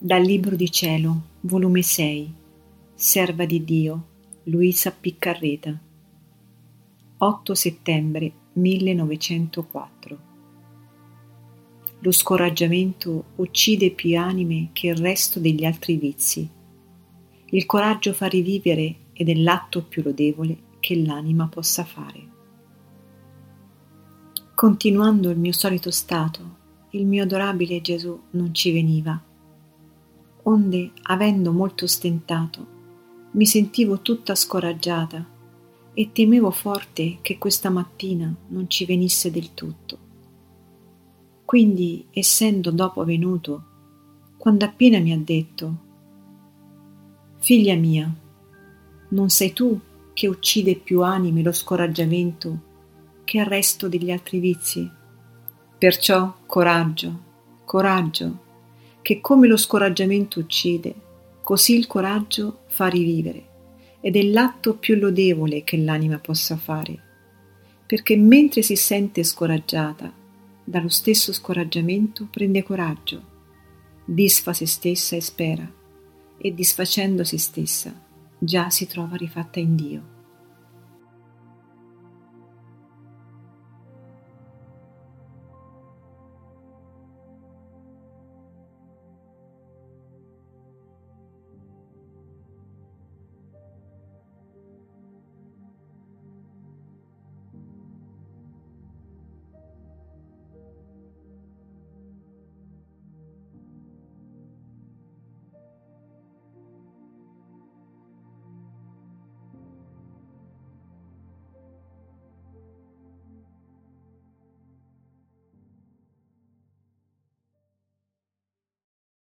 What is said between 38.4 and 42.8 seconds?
non ci venisse del tutto. Quindi, essendo